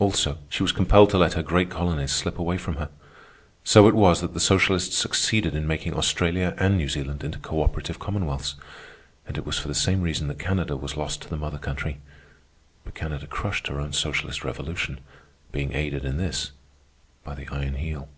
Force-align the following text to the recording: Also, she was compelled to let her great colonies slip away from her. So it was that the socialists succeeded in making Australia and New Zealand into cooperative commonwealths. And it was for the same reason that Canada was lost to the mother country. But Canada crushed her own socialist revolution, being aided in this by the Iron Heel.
Also, 0.00 0.38
she 0.48 0.64
was 0.64 0.72
compelled 0.72 1.10
to 1.10 1.16
let 1.16 1.34
her 1.34 1.44
great 1.44 1.70
colonies 1.70 2.10
slip 2.10 2.40
away 2.40 2.58
from 2.58 2.74
her. 2.74 2.88
So 3.62 3.86
it 3.86 3.94
was 3.94 4.20
that 4.20 4.34
the 4.34 4.40
socialists 4.40 4.96
succeeded 4.98 5.54
in 5.54 5.64
making 5.64 5.94
Australia 5.94 6.54
and 6.58 6.76
New 6.76 6.88
Zealand 6.88 7.22
into 7.22 7.38
cooperative 7.38 8.00
commonwealths. 8.00 8.56
And 9.28 9.38
it 9.38 9.46
was 9.46 9.60
for 9.60 9.68
the 9.68 9.74
same 9.76 10.00
reason 10.02 10.26
that 10.26 10.40
Canada 10.40 10.76
was 10.76 10.96
lost 10.96 11.22
to 11.22 11.28
the 11.30 11.36
mother 11.36 11.56
country. 11.58 11.98
But 12.84 12.96
Canada 12.96 13.28
crushed 13.28 13.68
her 13.68 13.78
own 13.80 13.92
socialist 13.92 14.42
revolution, 14.42 14.98
being 15.52 15.72
aided 15.72 16.04
in 16.04 16.16
this 16.16 16.50
by 17.22 17.36
the 17.36 17.46
Iron 17.46 17.74
Heel. 17.74 18.08